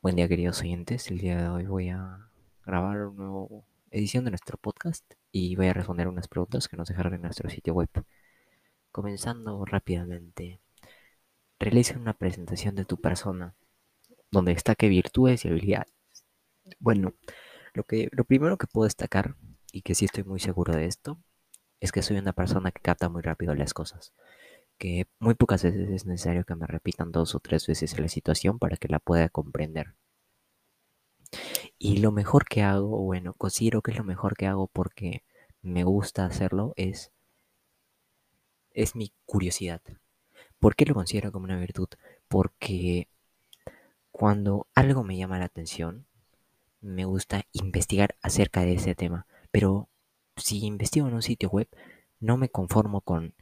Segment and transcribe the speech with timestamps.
[0.00, 1.10] Buen día, queridos oyentes.
[1.10, 2.30] El día de hoy voy a
[2.64, 6.86] grabar una nueva edición de nuestro podcast y voy a responder unas preguntas que nos
[6.86, 7.88] dejaron en nuestro sitio web.
[8.92, 10.60] Comenzando rápidamente,
[11.58, 13.56] realiza una presentación de tu persona
[14.30, 15.92] donde destaque virtudes y habilidades.
[16.78, 17.14] Bueno,
[17.74, 19.34] lo, que, lo primero que puedo destacar,
[19.72, 21.18] y que sí estoy muy seguro de esto,
[21.80, 24.12] es que soy una persona que capta muy rápido las cosas
[24.78, 28.58] que muy pocas veces es necesario que me repitan dos o tres veces la situación
[28.58, 29.94] para que la pueda comprender.
[31.78, 35.22] Y lo mejor que hago, bueno, considero que es lo mejor que hago porque
[35.62, 37.12] me gusta hacerlo, es,
[38.72, 39.82] es mi curiosidad.
[40.58, 41.88] ¿Por qué lo considero como una virtud?
[42.28, 43.08] Porque
[44.10, 46.06] cuando algo me llama la atención,
[46.80, 49.26] me gusta investigar acerca de ese tema.
[49.50, 49.88] Pero
[50.36, 51.68] si investigo en un sitio web,
[52.20, 53.34] no me conformo con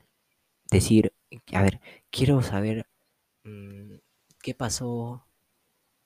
[0.70, 1.12] decir,
[1.52, 1.80] a ver,
[2.10, 2.86] quiero saber
[3.44, 3.96] mm,
[4.42, 5.26] qué pasó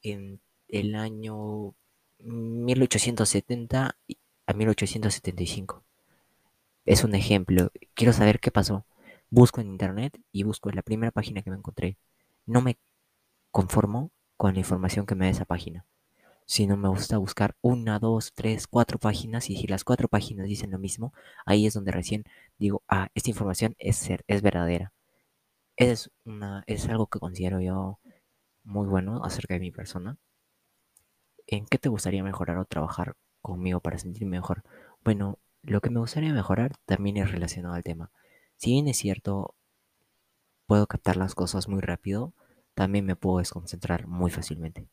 [0.02, 1.74] en el año
[2.18, 3.96] 1870
[4.46, 5.84] a 1875.
[6.86, 7.70] Es un ejemplo.
[7.94, 8.84] Quiero saber qué pasó.
[9.30, 11.96] Busco en internet y busco la primera página que me encontré.
[12.46, 12.78] No me
[13.50, 15.84] conformo con la información que me da esa página,
[16.46, 20.70] sino me gusta buscar una, dos, tres, cuatro páginas y si las cuatro páginas dicen
[20.70, 21.12] lo mismo,
[21.46, 22.24] ahí es donde recién
[22.58, 24.92] digo, ah, esta información es, ser, es verdadera.
[25.80, 28.00] Es, una, es algo que considero yo
[28.64, 30.18] muy bueno acerca de mi persona.
[31.46, 34.62] ¿En qué te gustaría mejorar o trabajar conmigo para sentirme mejor?
[35.02, 38.10] Bueno, lo que me gustaría mejorar también es relacionado al tema.
[38.56, 39.54] Si bien es cierto,
[40.66, 42.34] puedo captar las cosas muy rápido,
[42.74, 44.86] también me puedo desconcentrar muy fácilmente.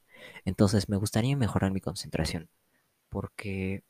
[0.45, 2.47] Entonces me gustaría mejorar mi concentración,
[3.09, 3.83] porque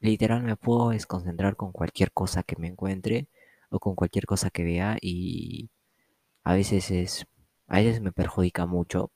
[0.00, 3.28] literal me puedo desconcentrar con cualquier cosa que me encuentre
[3.70, 5.70] o con cualquier cosa que vea y
[6.50, 7.26] a veces es,
[7.68, 9.12] a veces me perjudica mucho,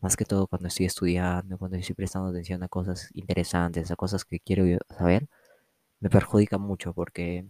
[0.00, 4.24] más que todo cuando estoy estudiando, cuando estoy prestando atención a cosas interesantes, a cosas
[4.24, 5.28] que quiero saber,
[6.00, 7.46] me perjudica mucho porque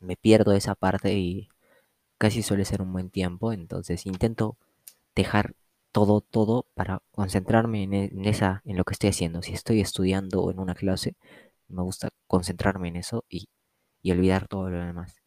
[0.00, 1.48] me pierdo esa parte y
[2.18, 4.56] casi suele ser un buen tiempo, entonces intento
[5.16, 5.54] dejar
[5.92, 9.42] todo, todo para concentrarme en, e, esa, en lo que estoy haciendo.
[9.42, 11.16] Si estoy estudiando en una clase,
[11.68, 13.48] me gusta concentrarme en eso y,
[14.02, 15.23] y olvidar todo lo demás.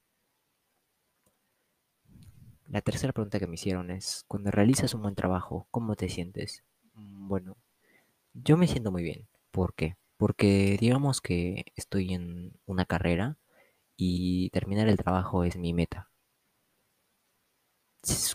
[2.69, 6.63] La tercera pregunta que me hicieron es, cuando realizas un buen trabajo, ¿cómo te sientes?
[6.95, 7.57] Mm, bueno,
[8.33, 9.27] yo me siento muy bien.
[9.51, 9.95] ¿Por qué?
[10.17, 13.37] Porque digamos que estoy en una carrera
[13.95, 16.09] y terminar el trabajo es mi meta.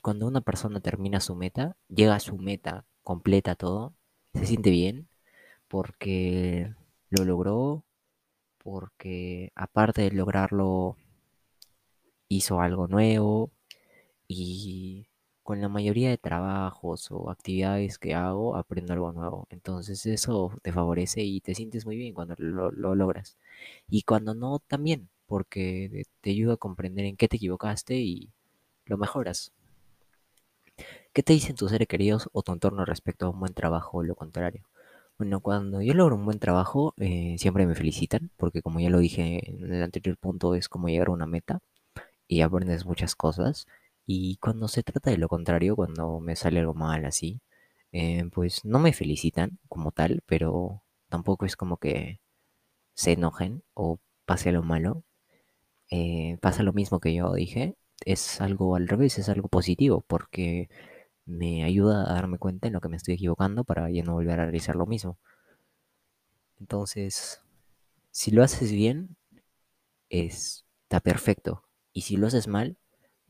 [0.02, 3.94] Cuando una persona termina su meta, llega a su meta, completa todo,
[4.34, 5.08] se siente bien
[5.68, 6.74] porque
[7.10, 7.84] lo logró,
[8.58, 10.96] porque aparte de lograrlo,
[12.28, 13.50] hizo algo nuevo
[14.36, 15.08] y
[15.42, 19.46] con la mayoría de trabajos o actividades que hago aprendo algo nuevo.
[19.50, 23.36] Entonces eso te favorece y te sientes muy bien cuando lo, lo logras.
[23.88, 28.30] Y cuando no, también, porque te ayuda a comprender en qué te equivocaste y
[28.86, 29.52] lo mejoras.
[31.12, 34.02] ¿Qué te dicen tus seres queridos o tu entorno respecto a un buen trabajo o
[34.02, 34.62] lo contrario?
[35.18, 38.98] Bueno, cuando yo logro un buen trabajo, eh, siempre me felicitan, porque como ya lo
[38.98, 41.60] dije en el anterior punto, es como llegar a una meta
[42.28, 43.66] y aprendes muchas cosas.
[44.06, 47.40] Y cuando se trata de lo contrario, cuando me sale algo mal así,
[47.92, 52.20] eh, pues no me felicitan como tal, pero tampoco es como que
[52.94, 55.04] se enojen o pase lo malo.
[55.90, 57.76] Eh, pasa lo mismo que yo dije,
[58.06, 60.68] es algo al revés, es algo positivo, porque
[61.26, 64.40] me ayuda a darme cuenta en lo que me estoy equivocando para ya no volver
[64.40, 65.18] a realizar lo mismo.
[66.58, 67.42] Entonces,
[68.10, 69.16] si lo haces bien,
[70.10, 71.64] está perfecto.
[71.92, 72.78] Y si lo haces mal,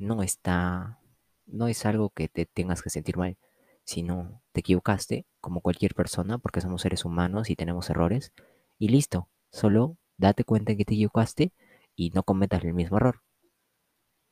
[0.03, 0.99] no está,
[1.47, 3.39] no es algo que te tengas que sentir mal,
[3.85, 8.33] sino te equivocaste como cualquier persona, porque somos seres humanos y tenemos errores,
[8.79, 11.53] y listo, solo date cuenta que te equivocaste
[11.97, 13.23] y no cometas el mismo error.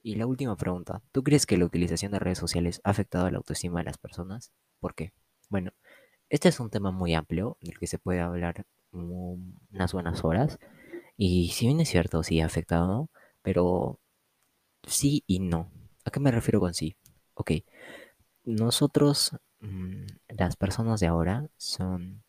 [0.02, 3.38] Y la última pregunta, ¿tú crees que la utilización de redes sociales ha afectado la
[3.38, 4.50] autoestima de las personas?
[4.80, 5.12] ¿Por qué?
[5.50, 5.72] Bueno,
[6.30, 10.58] este es un tema muy amplio del que se puede hablar unas buenas horas.
[11.16, 13.10] Y si bien es cierto, sí ha afectado,
[13.42, 13.99] pero
[14.86, 15.70] sí y no.
[16.04, 16.96] ¿A qué me refiero con sí?
[17.34, 17.52] Ok,
[18.44, 22.22] nosotros, mmm, las personas de ahora, son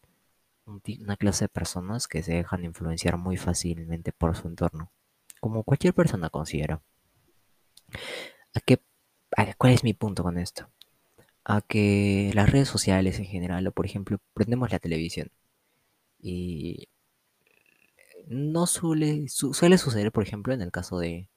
[0.65, 4.91] una clase de personas que se dejan influenciar muy fácilmente por su entorno,
[5.39, 6.81] como cualquier persona considera.
[8.53, 8.79] ¿A qué,
[9.57, 10.69] ¿Cuál es mi punto con esto?
[11.45, 15.31] A que las redes sociales en general, o por ejemplo, prendemos la televisión
[16.19, 16.89] y
[18.27, 21.27] no suele, su, suele suceder, por ejemplo, en el caso de,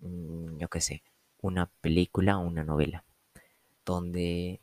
[0.00, 1.02] yo qué sé,
[1.40, 3.04] una película o una novela,
[3.84, 4.60] donde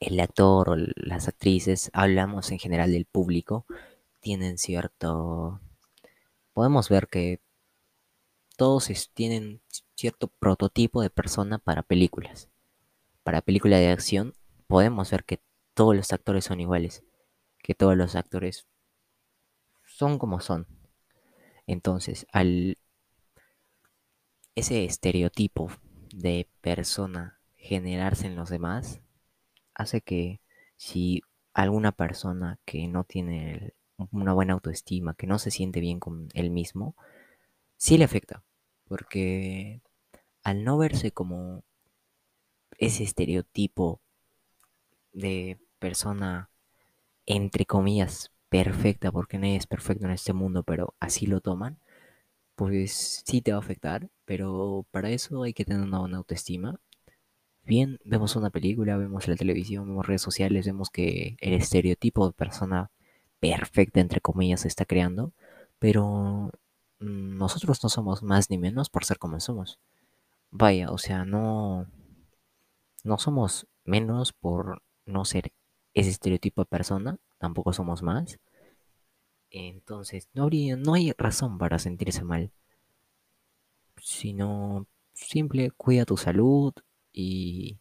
[0.00, 3.66] el actor o las actrices, hablamos en general del público,
[4.20, 5.60] tienen cierto...
[6.52, 7.40] Podemos ver que
[8.56, 9.60] todos tienen
[9.94, 12.48] cierto prototipo de persona para películas.
[13.22, 14.34] Para película de acción,
[14.66, 15.40] podemos ver que
[15.74, 17.02] todos los actores son iguales,
[17.62, 18.66] que todos los actores
[19.84, 20.66] son como son.
[21.66, 22.76] Entonces, al
[24.54, 25.70] ese estereotipo
[26.14, 29.00] de persona generarse en los demás
[29.74, 30.40] hace que
[30.76, 31.22] si
[31.54, 33.74] alguna persona que no tiene
[34.10, 36.96] una buena autoestima, que no se siente bien con él mismo,
[37.76, 38.42] sí le afecta.
[38.88, 39.80] Porque
[40.42, 41.62] al no verse como
[42.78, 44.00] ese estereotipo
[45.12, 46.50] de persona,
[47.26, 51.78] entre comillas, perfecta, porque nadie es perfecto en este mundo, pero así lo toman,
[52.62, 56.78] pues sí te va a afectar, pero para eso hay que tener una buena autoestima.
[57.64, 62.32] Bien, vemos una película, vemos la televisión, vemos redes sociales, vemos que el estereotipo de
[62.34, 62.90] persona
[63.40, 65.32] perfecta, entre comillas, se está creando,
[65.80, 66.52] pero
[67.00, 69.80] nosotros no somos más ni menos por ser como somos.
[70.52, 71.88] Vaya, o sea, no,
[73.02, 75.52] no somos menos por no ser
[75.94, 78.38] ese estereotipo de persona, tampoco somos más.
[79.52, 82.50] Entonces, no, habría, no hay razón para sentirse mal,
[84.00, 86.72] sino simple cuida tu salud
[87.12, 87.78] y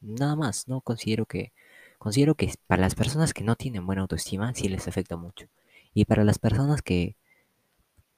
[0.00, 0.80] nada más, ¿no?
[0.80, 1.52] Considero que,
[1.98, 5.48] considero que para las personas que no tienen buena autoestima sí les afecta mucho.
[5.94, 7.16] Y para las personas que,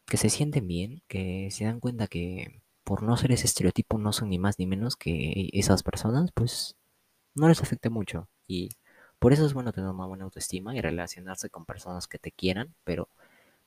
[0.06, 4.12] que se sienten bien, que se dan cuenta que por no ser ese estereotipo no
[4.12, 6.76] son ni más ni menos que esas personas, pues
[7.34, 8.28] no les afecta mucho.
[8.46, 8.70] Y
[9.20, 12.74] por eso es bueno tener una buena autoestima y relacionarse con personas que te quieran,
[12.84, 13.08] pero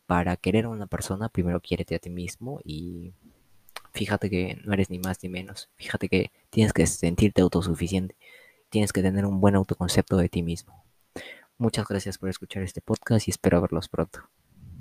[0.08, 3.14] para querer a una persona, primero quiérete a ti mismo y
[3.94, 5.70] fíjate que no eres ni más ni menos.
[5.78, 8.16] Fíjate que tienes que sentirte autosuficiente.
[8.70, 10.84] Tienes que tener un buen autoconcepto de ti mismo.
[11.60, 14.28] Muchas gracias por escuchar este podcast y espero verlos pronto.